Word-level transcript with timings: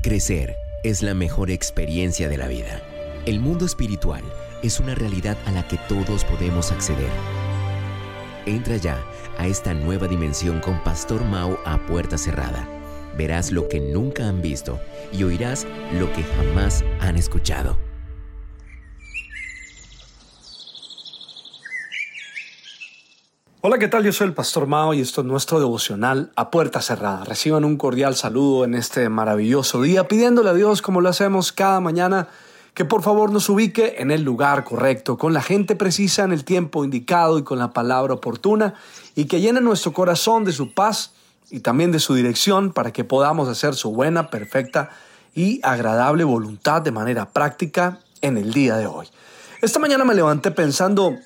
Crecer 0.00 0.56
es 0.84 1.02
la 1.02 1.12
mejor 1.12 1.50
experiencia 1.50 2.28
de 2.28 2.36
la 2.36 2.46
vida. 2.46 2.80
El 3.26 3.40
mundo 3.40 3.66
espiritual 3.66 4.22
es 4.62 4.78
una 4.78 4.94
realidad 4.94 5.36
a 5.44 5.50
la 5.50 5.66
que 5.66 5.76
todos 5.88 6.24
podemos 6.24 6.70
acceder. 6.70 7.10
Entra 8.46 8.76
ya 8.76 9.04
a 9.38 9.48
esta 9.48 9.74
nueva 9.74 10.06
dimensión 10.06 10.60
con 10.60 10.82
Pastor 10.84 11.24
Mao 11.24 11.58
a 11.64 11.84
puerta 11.86 12.16
cerrada. 12.16 12.68
Verás 13.16 13.50
lo 13.50 13.66
que 13.68 13.80
nunca 13.80 14.28
han 14.28 14.40
visto 14.40 14.78
y 15.12 15.24
oirás 15.24 15.66
lo 15.98 16.12
que 16.12 16.22
jamás 16.22 16.84
han 17.00 17.16
escuchado. 17.16 17.76
Hola, 23.70 23.78
¿qué 23.78 23.88
tal? 23.88 24.02
Yo 24.02 24.14
soy 24.14 24.28
el 24.28 24.32
Pastor 24.32 24.66
Mao 24.66 24.94
y 24.94 25.02
esto 25.02 25.20
es 25.20 25.26
nuestro 25.26 25.60
devocional 25.60 26.32
a 26.36 26.50
puerta 26.50 26.80
cerrada. 26.80 27.22
Reciban 27.24 27.66
un 27.66 27.76
cordial 27.76 28.16
saludo 28.16 28.64
en 28.64 28.72
este 28.74 29.10
maravilloso 29.10 29.82
día, 29.82 30.08
pidiéndole 30.08 30.48
a 30.48 30.54
Dios, 30.54 30.80
como 30.80 31.02
lo 31.02 31.10
hacemos 31.10 31.52
cada 31.52 31.78
mañana, 31.78 32.28
que 32.72 32.86
por 32.86 33.02
favor 33.02 33.30
nos 33.30 33.50
ubique 33.50 33.96
en 33.98 34.10
el 34.10 34.22
lugar 34.22 34.64
correcto, 34.64 35.18
con 35.18 35.34
la 35.34 35.42
gente 35.42 35.76
precisa 35.76 36.24
en 36.24 36.32
el 36.32 36.46
tiempo 36.46 36.82
indicado 36.82 37.38
y 37.38 37.42
con 37.42 37.58
la 37.58 37.74
palabra 37.74 38.14
oportuna, 38.14 38.72
y 39.14 39.26
que 39.26 39.42
llene 39.42 39.60
nuestro 39.60 39.92
corazón 39.92 40.46
de 40.46 40.52
su 40.52 40.72
paz 40.72 41.12
y 41.50 41.60
también 41.60 41.92
de 41.92 42.00
su 42.00 42.14
dirección 42.14 42.72
para 42.72 42.90
que 42.90 43.04
podamos 43.04 43.50
hacer 43.50 43.74
su 43.74 43.90
buena, 43.92 44.30
perfecta 44.30 44.88
y 45.34 45.60
agradable 45.62 46.24
voluntad 46.24 46.80
de 46.80 46.92
manera 46.92 47.28
práctica 47.28 47.98
en 48.22 48.38
el 48.38 48.50
día 48.54 48.78
de 48.78 48.86
hoy. 48.86 49.08
Esta 49.60 49.78
mañana 49.78 50.06
me 50.06 50.14
levanté 50.14 50.52
pensando 50.52 51.18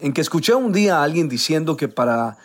en 0.00 0.12
que 0.12 0.20
escuché 0.20 0.54
un 0.54 0.72
día 0.72 0.98
a 0.98 1.02
alguien 1.02 1.28
diciendo 1.28 1.76
que 1.76 1.88
para 1.88 2.38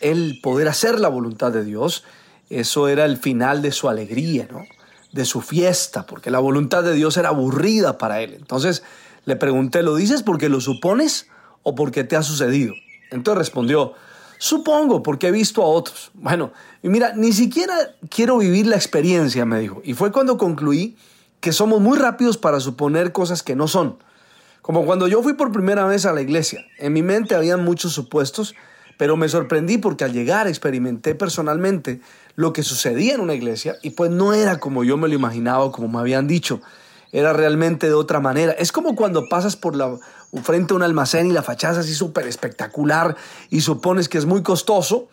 él 0.00 0.40
poder 0.42 0.68
hacer 0.68 1.00
la 1.00 1.08
voluntad 1.08 1.52
de 1.52 1.64
Dios, 1.64 2.04
eso 2.50 2.88
era 2.88 3.04
el 3.04 3.16
final 3.16 3.62
de 3.62 3.72
su 3.72 3.88
alegría, 3.88 4.48
¿no? 4.50 4.64
de 5.12 5.24
su 5.24 5.40
fiesta, 5.40 6.06
porque 6.06 6.30
la 6.30 6.38
voluntad 6.38 6.82
de 6.82 6.94
Dios 6.94 7.16
era 7.16 7.30
aburrida 7.30 7.98
para 7.98 8.20
él. 8.20 8.34
Entonces 8.34 8.82
le 9.24 9.36
pregunté, 9.36 9.82
¿lo 9.82 9.94
dices 9.94 10.22
porque 10.22 10.48
lo 10.48 10.60
supones 10.60 11.28
o 11.62 11.74
porque 11.74 12.04
te 12.04 12.16
ha 12.16 12.22
sucedido? 12.22 12.74
Entonces 13.10 13.38
respondió, 13.38 13.94
supongo 14.38 15.02
porque 15.02 15.28
he 15.28 15.30
visto 15.30 15.62
a 15.62 15.66
otros. 15.66 16.10
Bueno, 16.14 16.52
y 16.82 16.88
mira, 16.88 17.12
ni 17.14 17.32
siquiera 17.32 17.74
quiero 18.10 18.38
vivir 18.38 18.66
la 18.66 18.76
experiencia, 18.76 19.44
me 19.44 19.60
dijo. 19.60 19.80
Y 19.84 19.94
fue 19.94 20.12
cuando 20.12 20.36
concluí 20.36 20.96
que 21.40 21.52
somos 21.52 21.80
muy 21.80 21.98
rápidos 21.98 22.36
para 22.36 22.60
suponer 22.60 23.12
cosas 23.12 23.42
que 23.42 23.56
no 23.56 23.68
son. 23.68 23.98
Como 24.68 24.84
cuando 24.84 25.08
yo 25.08 25.22
fui 25.22 25.32
por 25.32 25.50
primera 25.50 25.86
vez 25.86 26.04
a 26.04 26.12
la 26.12 26.20
iglesia. 26.20 26.62
En 26.76 26.92
mi 26.92 27.02
mente 27.02 27.34
había 27.34 27.56
muchos 27.56 27.94
supuestos, 27.94 28.54
pero 28.98 29.16
me 29.16 29.26
sorprendí 29.30 29.78
porque 29.78 30.04
al 30.04 30.12
llegar 30.12 30.46
experimenté 30.46 31.14
personalmente 31.14 32.02
lo 32.34 32.52
que 32.52 32.62
sucedía 32.62 33.14
en 33.14 33.22
una 33.22 33.32
iglesia 33.32 33.76
y 33.82 33.92
pues 33.92 34.10
no 34.10 34.34
era 34.34 34.60
como 34.60 34.84
yo 34.84 34.98
me 34.98 35.08
lo 35.08 35.14
imaginaba 35.14 35.64
o 35.64 35.72
como 35.72 35.88
me 35.88 35.98
habían 35.98 36.26
dicho. 36.26 36.60
Era 37.12 37.32
realmente 37.32 37.86
de 37.86 37.94
otra 37.94 38.20
manera. 38.20 38.52
Es 38.52 38.70
como 38.70 38.94
cuando 38.94 39.26
pasas 39.30 39.56
por 39.56 39.74
la 39.74 39.96
frente 40.42 40.74
a 40.74 40.76
un 40.76 40.82
almacén 40.82 41.28
y 41.28 41.32
la 41.32 41.42
fachada 41.42 41.72
es 41.72 41.78
así 41.78 41.94
súper 41.94 42.26
espectacular 42.26 43.16
y 43.48 43.62
supones 43.62 44.10
que 44.10 44.18
es 44.18 44.26
muy 44.26 44.42
costoso, 44.42 45.08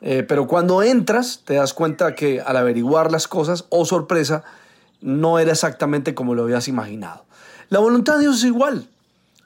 eh, 0.00 0.22
pero 0.22 0.46
cuando 0.46 0.80
entras 0.80 1.40
te 1.44 1.54
das 1.54 1.74
cuenta 1.74 2.14
que 2.14 2.40
al 2.40 2.56
averiguar 2.56 3.10
las 3.10 3.26
cosas, 3.26 3.64
oh 3.68 3.84
sorpresa, 3.84 4.44
no 5.00 5.40
era 5.40 5.50
exactamente 5.50 6.14
como 6.14 6.36
lo 6.36 6.44
habías 6.44 6.68
imaginado. 6.68 7.24
La 7.68 7.80
voluntad 7.80 8.14
de 8.14 8.20
Dios 8.20 8.36
es 8.36 8.44
igual. 8.44 8.86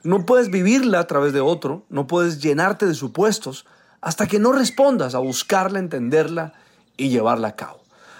No 0.03 0.25
puedes 0.25 0.49
vivirla 0.49 0.99
a 0.99 1.07
través 1.07 1.33
de 1.33 1.41
otro, 1.41 1.85
no 1.89 2.07
puedes 2.07 2.39
llenarte 2.41 2.85
de 2.85 2.93
supuestos 2.93 3.65
hasta 4.01 4.27
que 4.27 4.39
no 4.39 4.53
respondas 4.53 5.15
a 5.15 5.19
buscarla, 5.19 5.79
entenderla 5.79 6.53
y 6.95 7.09
llevarla 7.09 7.49
a 7.49 7.55
cabo. 7.55 7.79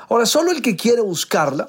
Ahora, 0.10 0.26
solo 0.26 0.52
el 0.52 0.62
que 0.62 0.76
quiere 0.76 1.02
buscarla 1.02 1.68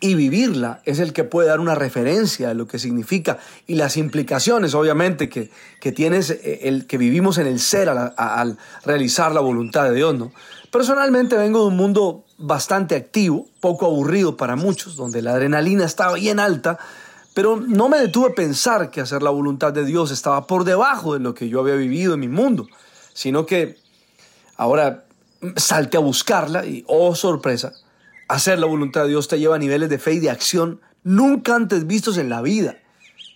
y 0.00 0.14
vivirla 0.14 0.80
es 0.86 0.98
el 0.98 1.12
que 1.12 1.24
puede 1.24 1.48
dar 1.48 1.60
una 1.60 1.74
referencia 1.74 2.48
de 2.48 2.54
lo 2.54 2.66
que 2.66 2.78
significa 2.78 3.38
y 3.66 3.74
las 3.74 3.96
implicaciones, 3.96 4.74
obviamente, 4.74 5.28
que, 5.28 5.50
que 5.80 5.92
tienes 5.92 6.30
eh, 6.30 6.60
el 6.62 6.86
que 6.86 6.96
vivimos 6.96 7.38
en 7.38 7.46
el 7.46 7.60
ser 7.60 7.88
al, 7.90 8.14
al, 8.16 8.56
realizar 8.84 9.32
la 9.32 9.40
voluntad 9.40 9.84
de 9.84 9.94
Dios, 9.94 10.14
¿no? 10.14 10.32
Personalmente 10.70 11.36
vengo 11.36 11.62
de 11.62 11.66
un 11.66 11.76
mundo 11.76 12.24
bastante 12.38 12.96
activo, 12.96 13.46
poco 13.60 13.86
aburrido 13.86 14.36
para 14.36 14.56
muchos, 14.56 14.96
donde 14.96 15.20
la 15.20 15.32
adrenalina 15.32 15.84
estaba 15.84 16.14
bien 16.14 16.40
alta 16.40 16.78
pero 17.34 17.56
no 17.56 17.88
me 17.88 17.98
detuve 17.98 18.30
a 18.30 18.34
pensar 18.34 18.90
que 18.90 19.00
hacer 19.00 19.22
la 19.22 19.30
voluntad 19.30 19.72
de 19.72 19.84
Dios 19.84 20.10
estaba 20.10 20.46
por 20.46 20.64
debajo 20.64 21.14
de 21.14 21.20
lo 21.20 21.34
que 21.34 21.48
yo 21.48 21.60
había 21.60 21.74
vivido 21.74 22.14
en 22.14 22.20
mi 22.20 22.28
mundo, 22.28 22.66
sino 23.12 23.46
que 23.46 23.78
ahora 24.56 25.04
salte 25.56 25.96
a 25.96 26.00
buscarla 26.00 26.66
y, 26.66 26.84
oh 26.86 27.14
sorpresa, 27.14 27.72
hacer 28.28 28.58
la 28.58 28.66
voluntad 28.66 29.02
de 29.02 29.08
Dios 29.08 29.28
te 29.28 29.38
lleva 29.38 29.56
a 29.56 29.58
niveles 29.58 29.88
de 29.88 29.98
fe 29.98 30.14
y 30.14 30.20
de 30.20 30.30
acción 30.30 30.80
nunca 31.02 31.54
antes 31.54 31.86
vistos 31.86 32.18
en 32.18 32.28
la 32.28 32.42
vida. 32.42 32.76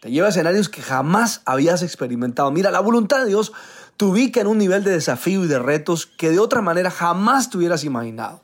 Te 0.01 0.11
lleva 0.11 0.27
a 0.27 0.31
escenarios 0.31 0.69
que 0.69 0.83
jamás 0.83 1.41
habías 1.47 1.83
experimentado. 1.83 2.51
Mira, 2.51 2.71
la 2.71 2.81
voluntad 2.81 3.21
de 3.21 3.27
Dios 3.27 3.53
te 3.97 4.05
ubica 4.05 4.41
en 4.41 4.47
un 4.47 4.59
nivel 4.59 4.85
de 4.85 4.91
desafío 4.91 5.45
y 5.45 5.49
de 5.49 5.59
retos 5.59 6.07
que 6.07 6.31
de 6.31 6.39
otra 6.39 6.61
manera 6.61 6.91
jamás 6.91 7.49
te 7.49 7.59
hubieras 7.59 7.85
imaginado. 7.85 8.44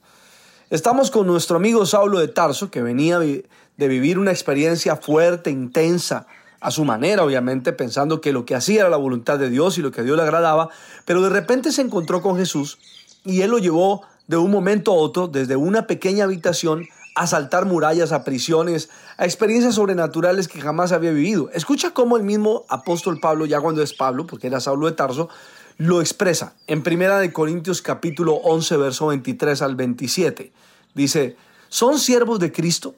Estamos 0.71 1.11
con 1.11 1.27
nuestro 1.27 1.57
amigo 1.57 1.85
Saulo 1.85 2.21
de 2.21 2.29
Tarso, 2.29 2.71
que 2.71 2.81
venía 2.81 3.19
de 3.19 3.89
vivir 3.89 4.21
una 4.21 4.31
experiencia 4.31 4.95
fuerte, 4.95 5.51
intensa, 5.51 6.29
a 6.61 6.71
su 6.71 6.85
manera, 6.85 7.25
obviamente, 7.25 7.73
pensando 7.73 8.21
que 8.21 8.33
lo 8.33 8.45
que 8.45 8.55
hacía 8.55 8.83
era 8.83 8.89
la 8.89 8.97
voluntad 8.97 9.37
de 9.37 9.51
Dios 9.51 9.79
y 9.79 9.83
lo 9.83 9.91
que 9.91 10.03
a 10.03 10.05
Dios 10.05 10.17
le 10.17 10.23
agradaba, 10.23 10.69
pero 11.07 11.23
de 11.23 11.31
repente 11.31 11.73
se 11.73 11.83
encontró 11.83 12.23
con 12.23 12.37
Jesús 12.37 12.79
y 13.25 13.41
él 13.41 13.51
lo 13.51 13.59
llevó 13.59 14.03
de 14.29 14.37
un 14.37 14.53
momento 14.53 14.93
a 14.93 14.95
otro, 14.95 15.27
desde 15.27 15.57
una 15.57 15.89
pequeña 15.89 16.23
habitación, 16.23 16.87
a 17.17 17.27
saltar 17.27 17.67
murallas, 17.67 18.13
a 18.13 18.23
prisiones, 18.23 18.91
a 19.17 19.25
experiencias 19.25 19.75
sobrenaturales 19.75 20.47
que 20.47 20.61
jamás 20.61 20.93
había 20.93 21.11
vivido. 21.11 21.51
Escucha 21.53 21.91
cómo 21.91 22.17
el 22.17 22.23
mismo 22.23 22.65
apóstol 22.69 23.19
Pablo, 23.19 23.45
ya 23.45 23.61
cuando 23.61 23.83
es 23.83 23.93
Pablo, 23.93 24.25
porque 24.25 24.47
era 24.47 24.61
Saulo 24.61 24.87
de 24.87 24.93
Tarso, 24.93 25.31
lo 25.81 26.03
expresa 26.03 26.53
en 26.67 26.83
Primera 26.83 27.19
de 27.21 27.33
Corintios 27.33 27.81
capítulo 27.81 28.35
11 28.35 28.77
verso 28.77 29.07
23 29.07 29.63
al 29.63 29.77
27. 29.77 30.53
Dice, 30.95 31.37
"¿Son 31.71 31.99
siervos 31.99 32.39
de 32.39 32.53
Cristo? 32.53 32.95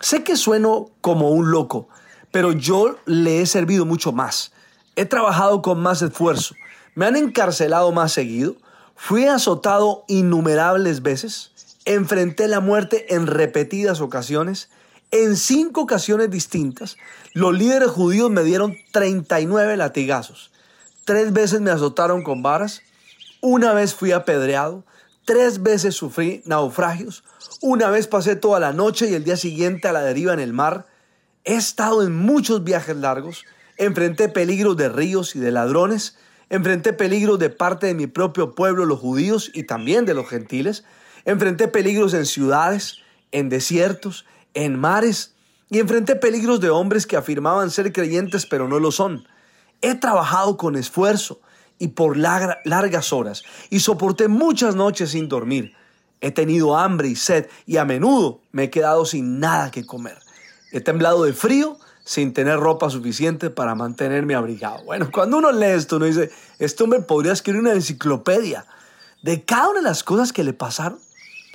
Sé 0.00 0.24
que 0.24 0.36
sueno 0.36 0.88
como 1.02 1.28
un 1.28 1.50
loco, 1.50 1.90
pero 2.30 2.52
yo 2.52 2.96
le 3.04 3.42
he 3.42 3.46
servido 3.46 3.84
mucho 3.84 4.12
más. 4.12 4.50
He 4.96 5.04
trabajado 5.04 5.60
con 5.60 5.80
más 5.80 6.00
esfuerzo. 6.00 6.54
Me 6.94 7.04
han 7.04 7.16
encarcelado 7.16 7.92
más 7.92 8.12
seguido. 8.12 8.56
Fui 8.96 9.26
azotado 9.26 10.04
innumerables 10.08 11.02
veces. 11.02 11.52
Enfrenté 11.84 12.48
la 12.48 12.60
muerte 12.60 13.14
en 13.14 13.26
repetidas 13.26 14.00
ocasiones. 14.00 14.70
En 15.10 15.36
cinco 15.36 15.82
ocasiones 15.82 16.30
distintas, 16.30 16.96
los 17.34 17.52
líderes 17.52 17.90
judíos 17.90 18.30
me 18.30 18.42
dieron 18.42 18.74
39 18.90 19.76
latigazos. 19.76 20.51
Tres 21.04 21.32
veces 21.32 21.60
me 21.60 21.72
azotaron 21.72 22.22
con 22.22 22.42
varas, 22.42 22.82
una 23.40 23.72
vez 23.72 23.92
fui 23.92 24.12
apedreado, 24.12 24.84
tres 25.24 25.60
veces 25.62 25.96
sufrí 25.96 26.42
naufragios, 26.44 27.24
una 27.60 27.90
vez 27.90 28.06
pasé 28.06 28.36
toda 28.36 28.60
la 28.60 28.72
noche 28.72 29.10
y 29.10 29.14
el 29.14 29.24
día 29.24 29.36
siguiente 29.36 29.88
a 29.88 29.92
la 29.92 30.02
deriva 30.02 30.32
en 30.32 30.38
el 30.38 30.52
mar. 30.52 30.86
He 31.44 31.54
estado 31.54 32.04
en 32.04 32.14
muchos 32.14 32.62
viajes 32.62 32.96
largos, 32.96 33.44
enfrenté 33.78 34.28
peligros 34.28 34.76
de 34.76 34.88
ríos 34.88 35.34
y 35.34 35.40
de 35.40 35.50
ladrones, 35.50 36.16
enfrenté 36.50 36.92
peligros 36.92 37.40
de 37.40 37.50
parte 37.50 37.88
de 37.88 37.94
mi 37.94 38.06
propio 38.06 38.54
pueblo, 38.54 38.84
los 38.84 39.00
judíos, 39.00 39.50
y 39.54 39.64
también 39.64 40.04
de 40.04 40.14
los 40.14 40.28
gentiles, 40.28 40.84
enfrenté 41.24 41.66
peligros 41.66 42.14
en 42.14 42.26
ciudades, 42.26 42.98
en 43.32 43.48
desiertos, 43.48 44.24
en 44.54 44.78
mares, 44.78 45.34
y 45.68 45.80
enfrenté 45.80 46.14
peligros 46.14 46.60
de 46.60 46.70
hombres 46.70 47.06
que 47.08 47.16
afirmaban 47.16 47.70
ser 47.70 47.92
creyentes 47.92 48.46
pero 48.46 48.68
no 48.68 48.78
lo 48.78 48.92
son. 48.92 49.26
He 49.82 49.94
trabajado 49.94 50.56
con 50.56 50.76
esfuerzo 50.76 51.40
y 51.78 51.88
por 51.88 52.16
largas 52.16 53.12
horas 53.12 53.42
y 53.68 53.80
soporté 53.80 54.28
muchas 54.28 54.76
noches 54.76 55.10
sin 55.10 55.28
dormir. 55.28 55.74
He 56.20 56.30
tenido 56.30 56.78
hambre 56.78 57.08
y 57.08 57.16
sed 57.16 57.48
y 57.66 57.76
a 57.76 57.84
menudo 57.84 58.40
me 58.52 58.64
he 58.64 58.70
quedado 58.70 59.04
sin 59.04 59.40
nada 59.40 59.72
que 59.72 59.84
comer. 59.84 60.18
He 60.70 60.80
temblado 60.80 61.24
de 61.24 61.32
frío 61.32 61.76
sin 62.04 62.32
tener 62.32 62.58
ropa 62.58 62.90
suficiente 62.90 63.50
para 63.50 63.74
mantenerme 63.74 64.34
abrigado. 64.34 64.84
Bueno, 64.84 65.10
cuando 65.12 65.38
uno 65.38 65.52
lee 65.52 65.66
esto, 65.66 65.96
uno 65.96 66.06
dice, 66.06 66.30
este 66.58 66.84
hombre 66.84 67.00
podría 67.00 67.32
escribir 67.32 67.60
una 67.60 67.72
enciclopedia 67.72 68.66
de 69.22 69.44
cada 69.44 69.70
una 69.70 69.80
de 69.80 69.84
las 69.84 70.04
cosas 70.04 70.32
que 70.32 70.44
le 70.44 70.52
pasaron. 70.52 70.98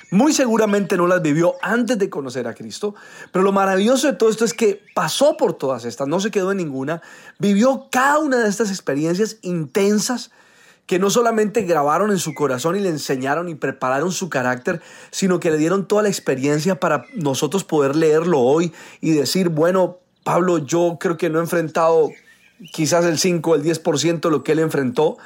Muy 0.09 0.31
seguramente 0.31 0.95
no 0.95 1.05
las 1.05 1.21
vivió 1.21 1.55
antes 1.61 1.97
de 1.99 2.09
conocer 2.09 2.47
a 2.47 2.53
Cristo, 2.53 2.95
pero 3.33 3.43
lo 3.43 3.51
maravilloso 3.51 4.07
de 4.07 4.13
todo 4.13 4.29
esto 4.29 4.45
es 4.45 4.53
que 4.53 4.81
pasó 4.95 5.35
por 5.35 5.53
todas 5.53 5.83
estas, 5.83 6.07
no 6.07 6.21
se 6.21 6.31
quedó 6.31 6.51
en 6.51 6.57
ninguna, 6.57 7.01
vivió 7.39 7.87
cada 7.91 8.19
una 8.19 8.37
de 8.37 8.49
estas 8.49 8.69
experiencias 8.69 9.37
intensas 9.41 10.31
que 10.85 10.97
no 10.97 11.09
solamente 11.09 11.63
grabaron 11.63 12.11
en 12.11 12.19
su 12.19 12.33
corazón 12.33 12.77
y 12.77 12.79
le 12.79 12.87
enseñaron 12.87 13.49
y 13.49 13.55
prepararon 13.55 14.13
su 14.13 14.29
carácter, 14.29 14.81
sino 15.11 15.41
que 15.41 15.51
le 15.51 15.57
dieron 15.57 15.85
toda 15.85 16.03
la 16.03 16.09
experiencia 16.09 16.79
para 16.79 17.03
nosotros 17.13 17.65
poder 17.65 17.97
leerlo 17.97 18.39
hoy 18.39 18.71
y 19.01 19.11
decir, 19.11 19.49
bueno, 19.49 19.97
Pablo, 20.23 20.59
yo 20.59 20.97
creo 20.97 21.17
que 21.17 21.29
no 21.29 21.39
he 21.39 21.41
enfrentado 21.41 22.11
quizás 22.71 23.03
el 23.03 23.19
5 23.19 23.51
o 23.51 23.55
el 23.55 23.63
10% 23.63 24.21
de 24.21 24.31
lo 24.31 24.43
que 24.45 24.53
él 24.53 24.59
enfrentó, 24.59 25.17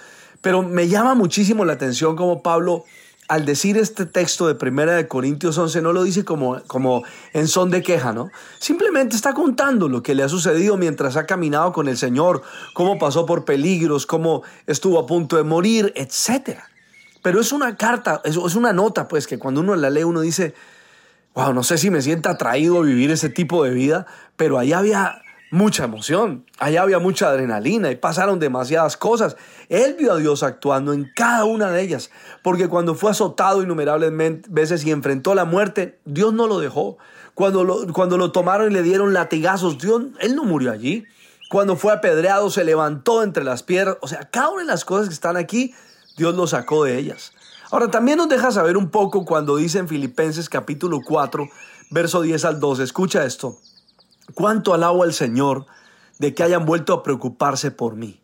pero 0.41 0.63
me 0.63 0.87
llama 0.87 1.13
muchísimo 1.13 1.63
la 1.63 1.73
atención 1.73 2.15
cómo 2.15 2.41
Pablo 2.41 2.83
al 3.31 3.45
decir 3.45 3.77
este 3.77 4.05
texto 4.05 4.45
de 4.45 4.55
Primera 4.55 4.93
de 4.93 5.07
Corintios 5.07 5.57
11 5.57 5.81
no 5.81 5.93
lo 5.93 6.03
dice 6.03 6.25
como, 6.25 6.61
como 6.67 7.05
en 7.31 7.47
son 7.47 7.71
de 7.71 7.81
queja, 7.81 8.11
¿no? 8.11 8.29
Simplemente 8.59 9.15
está 9.15 9.33
contando 9.33 9.87
lo 9.87 10.03
que 10.03 10.15
le 10.15 10.23
ha 10.23 10.27
sucedido 10.27 10.75
mientras 10.75 11.15
ha 11.15 11.25
caminado 11.25 11.71
con 11.71 11.87
el 11.87 11.97
Señor, 11.97 12.41
cómo 12.73 12.99
pasó 12.99 13.25
por 13.25 13.45
peligros, 13.45 14.05
cómo 14.05 14.43
estuvo 14.67 14.99
a 14.99 15.05
punto 15.05 15.37
de 15.37 15.43
morir, 15.43 15.93
etc. 15.95 16.59
Pero 17.23 17.39
es 17.39 17.53
una 17.53 17.77
carta, 17.77 18.19
es, 18.25 18.35
es 18.35 18.55
una 18.55 18.73
nota, 18.73 19.07
pues, 19.07 19.27
que 19.27 19.39
cuando 19.39 19.61
uno 19.61 19.77
la 19.77 19.89
lee 19.89 20.03
uno 20.03 20.19
dice, 20.19 20.53
wow, 21.33 21.53
no 21.53 21.63
sé 21.63 21.77
si 21.77 21.89
me 21.89 22.01
siento 22.01 22.27
atraído 22.27 22.79
a 22.79 22.81
vivir 22.81 23.11
ese 23.11 23.29
tipo 23.29 23.63
de 23.63 23.71
vida, 23.71 24.07
pero 24.35 24.59
ahí 24.59 24.73
había 24.73 25.21
mucha 25.51 25.83
emoción, 25.83 26.45
allá 26.59 26.81
había 26.81 26.97
mucha 26.99 27.27
adrenalina 27.27 27.91
y 27.91 27.97
pasaron 27.97 28.39
demasiadas 28.39 28.95
cosas. 28.95 29.35
Él 29.67 29.95
vio 29.99 30.13
a 30.13 30.17
Dios 30.17 30.43
actuando 30.43 30.93
en 30.93 31.11
cada 31.13 31.43
una 31.43 31.69
de 31.69 31.81
ellas, 31.81 32.09
porque 32.41 32.69
cuando 32.69 32.95
fue 32.95 33.11
azotado 33.11 33.61
innumerables 33.61 34.11
veces 34.49 34.83
y 34.85 34.91
enfrentó 34.91 35.35
la 35.35 35.45
muerte, 35.45 35.99
Dios 36.05 36.33
no 36.33 36.47
lo 36.47 36.59
dejó. 36.59 36.97
Cuando 37.35 37.63
lo, 37.63 37.85
cuando 37.93 38.17
lo 38.17 38.31
tomaron 38.31 38.71
y 38.71 38.73
le 38.73 38.81
dieron 38.81 39.13
latigazos, 39.13 39.77
Dios, 39.77 40.03
él 40.19 40.35
no 40.35 40.45
murió 40.45 40.71
allí. 40.71 41.05
Cuando 41.49 41.75
fue 41.75 41.91
apedreado, 41.91 42.49
se 42.49 42.63
levantó 42.63 43.21
entre 43.21 43.43
las 43.43 43.61
piedras. 43.61 43.97
O 44.01 44.07
sea, 44.07 44.29
cada 44.29 44.49
una 44.49 44.61
de 44.61 44.67
las 44.67 44.85
cosas 44.85 45.09
que 45.09 45.13
están 45.13 45.35
aquí, 45.35 45.75
Dios 46.15 46.33
lo 46.33 46.47
sacó 46.47 46.85
de 46.85 46.97
ellas. 46.97 47.33
Ahora, 47.71 47.91
también 47.91 48.17
nos 48.17 48.29
deja 48.29 48.51
saber 48.51 48.77
un 48.77 48.89
poco 48.89 49.25
cuando 49.25 49.57
dice 49.57 49.79
en 49.79 49.89
Filipenses 49.89 50.49
capítulo 50.49 50.99
4, 51.05 51.45
verso 51.89 52.21
10 52.21 52.45
al 52.45 52.59
12. 52.61 52.83
Escucha 52.83 53.25
esto. 53.25 53.57
Cuánto 54.33 54.73
alabo 54.73 55.03
al 55.03 55.13
Señor 55.13 55.65
de 56.21 56.35
que 56.35 56.43
hayan 56.43 56.65
vuelto 56.65 56.93
a 56.93 57.01
preocuparse 57.01 57.71
por 57.71 57.95
mí. 57.95 58.21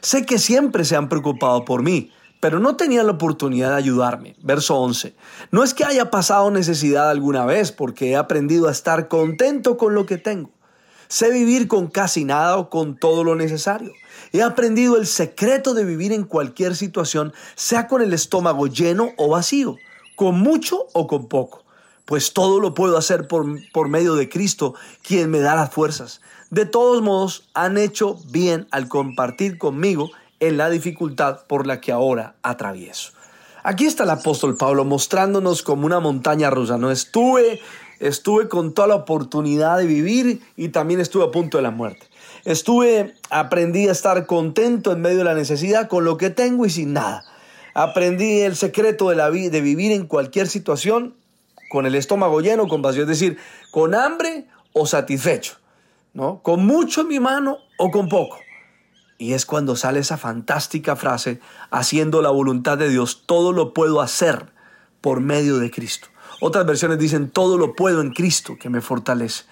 Sé 0.00 0.26
que 0.26 0.38
siempre 0.38 0.84
se 0.84 0.96
han 0.96 1.08
preocupado 1.08 1.64
por 1.64 1.82
mí, 1.82 2.10
pero 2.40 2.58
no 2.58 2.76
tenían 2.76 3.06
la 3.06 3.12
oportunidad 3.12 3.70
de 3.70 3.76
ayudarme. 3.76 4.34
Verso 4.42 4.76
11. 4.76 5.14
No 5.52 5.62
es 5.62 5.72
que 5.72 5.84
haya 5.84 6.10
pasado 6.10 6.50
necesidad 6.50 7.08
alguna 7.08 7.46
vez, 7.46 7.70
porque 7.70 8.10
he 8.10 8.16
aprendido 8.16 8.68
a 8.68 8.72
estar 8.72 9.06
contento 9.06 9.76
con 9.76 9.94
lo 9.94 10.06
que 10.06 10.18
tengo. 10.18 10.50
Sé 11.08 11.30
vivir 11.30 11.68
con 11.68 11.86
casi 11.86 12.24
nada 12.24 12.56
o 12.56 12.68
con 12.68 12.98
todo 12.98 13.22
lo 13.22 13.36
necesario. 13.36 13.92
He 14.32 14.42
aprendido 14.42 14.96
el 14.96 15.06
secreto 15.06 15.72
de 15.72 15.84
vivir 15.84 16.12
en 16.12 16.24
cualquier 16.24 16.74
situación, 16.74 17.32
sea 17.54 17.86
con 17.86 18.02
el 18.02 18.12
estómago 18.12 18.66
lleno 18.66 19.10
o 19.16 19.28
vacío, 19.28 19.76
con 20.16 20.40
mucho 20.40 20.88
o 20.94 21.06
con 21.06 21.28
poco 21.28 21.65
pues 22.06 22.32
todo 22.32 22.60
lo 22.60 22.72
puedo 22.72 22.96
hacer 22.96 23.28
por, 23.28 23.46
por 23.72 23.88
medio 23.88 24.14
de 24.14 24.28
Cristo, 24.30 24.74
quien 25.02 25.30
me 25.30 25.40
da 25.40 25.54
las 25.54 25.70
fuerzas. 25.70 26.22
De 26.50 26.64
todos 26.64 27.02
modos, 27.02 27.48
han 27.52 27.76
hecho 27.76 28.16
bien 28.30 28.66
al 28.70 28.88
compartir 28.88 29.58
conmigo 29.58 30.10
en 30.40 30.56
la 30.56 30.70
dificultad 30.70 31.44
por 31.46 31.66
la 31.66 31.80
que 31.80 31.92
ahora 31.92 32.36
atravieso. 32.42 33.12
Aquí 33.64 33.84
está 33.84 34.04
el 34.04 34.10
apóstol 34.10 34.56
Pablo 34.56 34.84
mostrándonos 34.84 35.62
como 35.64 35.86
una 35.86 35.98
montaña 35.98 36.50
rusa. 36.50 36.78
No 36.78 36.92
estuve, 36.92 37.60
estuve 37.98 38.48
con 38.48 38.72
toda 38.72 38.86
la 38.86 38.94
oportunidad 38.94 39.78
de 39.78 39.86
vivir 39.86 40.40
y 40.56 40.68
también 40.68 41.00
estuve 41.00 41.24
a 41.24 41.32
punto 41.32 41.58
de 41.58 41.64
la 41.64 41.72
muerte. 41.72 42.06
Estuve, 42.44 43.16
aprendí 43.28 43.88
a 43.88 43.92
estar 43.92 44.24
contento 44.26 44.92
en 44.92 45.00
medio 45.00 45.18
de 45.18 45.24
la 45.24 45.34
necesidad 45.34 45.88
con 45.88 46.04
lo 46.04 46.16
que 46.16 46.30
tengo 46.30 46.64
y 46.64 46.70
sin 46.70 46.92
nada. 46.92 47.24
Aprendí 47.74 48.42
el 48.42 48.54
secreto 48.54 49.10
de, 49.10 49.16
la 49.16 49.30
de 49.32 49.60
vivir 49.60 49.90
en 49.90 50.06
cualquier 50.06 50.46
situación 50.46 51.14
con 51.76 51.84
el 51.84 51.94
estómago 51.94 52.40
lleno, 52.40 52.68
con 52.68 52.80
vacío, 52.80 53.02
es 53.02 53.08
decir, 53.08 53.36
con 53.70 53.94
hambre 53.94 54.48
o 54.72 54.86
satisfecho, 54.86 55.58
¿no? 56.14 56.40
Con 56.42 56.64
mucho 56.64 57.02
en 57.02 57.08
mi 57.08 57.20
mano 57.20 57.58
o 57.76 57.90
con 57.90 58.08
poco. 58.08 58.38
Y 59.18 59.34
es 59.34 59.44
cuando 59.44 59.76
sale 59.76 60.00
esa 60.00 60.16
fantástica 60.16 60.96
frase, 60.96 61.38
haciendo 61.70 62.22
la 62.22 62.30
voluntad 62.30 62.78
de 62.78 62.88
Dios, 62.88 63.24
todo 63.26 63.52
lo 63.52 63.74
puedo 63.74 64.00
hacer 64.00 64.54
por 65.02 65.20
medio 65.20 65.58
de 65.58 65.70
Cristo. 65.70 66.08
Otras 66.40 66.64
versiones 66.64 66.98
dicen, 66.98 67.28
todo 67.28 67.58
lo 67.58 67.74
puedo 67.74 68.00
en 68.00 68.14
Cristo 68.14 68.56
que 68.58 68.70
me 68.70 68.80
fortalece. 68.80 69.44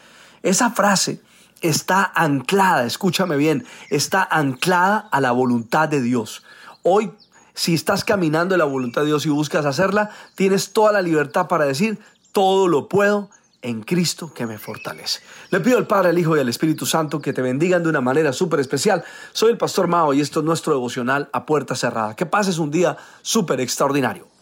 Esa 0.43 0.71
frase 0.71 1.21
está 1.61 2.11
anclada, 2.15 2.87
escúchame 2.87 3.37
bien, 3.37 3.67
está 3.91 4.26
anclada 4.31 5.11
a 5.12 5.21
la 5.21 5.32
voluntad 5.32 5.91
de 5.91 6.00
Dios. 6.00 6.43
Hoy 6.82 7.12
si 7.55 7.75
estás 7.75 8.05
caminando 8.05 8.55
en 8.55 8.59
la 8.59 8.65
voluntad 8.65 9.03
de 9.03 9.09
Dios 9.09 9.26
y 9.26 9.31
buscas 9.31 9.65
hacerla, 9.65 10.11
tienes 10.35 10.73
toda 10.73 10.93
la 10.93 11.03
libertad 11.03 11.47
para 11.47 11.65
decir, 11.65 12.00
todo 12.34 12.69
lo 12.69 12.88
puedo 12.88 13.31
en 13.62 13.82
Cristo 13.82 14.34
que 14.34 14.44
me 14.44 14.58
fortalece. 14.58 15.20
Le 15.50 15.60
pido 15.60 15.78
al 15.78 15.86
Padre, 15.86 16.10
al 16.10 16.19
Hijo 16.19 16.36
y 16.36 16.40
al 16.40 16.48
Espíritu 16.50 16.84
Santo 16.84 17.22
que 17.22 17.32
te 17.32 17.40
bendigan 17.40 17.82
de 17.82 17.88
una 17.88 18.02
manera 18.02 18.34
súper 18.34 18.60
especial. 18.60 19.02
Soy 19.32 19.52
el 19.52 19.56
Pastor 19.56 19.86
Mao 19.86 20.12
y 20.12 20.20
esto 20.20 20.40
es 20.40 20.44
nuestro 20.44 20.75
devocional 20.75 21.31
a 21.32 21.46
puerta 21.46 21.75
cerrada. 21.75 22.14
Que 22.14 22.26
pases 22.26 22.58
un 22.58 22.70
día 22.70 22.98
súper 23.22 23.60
extraordinario. 23.60 24.33